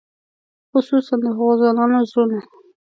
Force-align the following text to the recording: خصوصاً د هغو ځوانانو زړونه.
خصوصاً 0.71 1.15
د 1.23 1.25
هغو 1.35 1.49
ځوانانو 1.59 2.07
زړونه. 2.09 2.39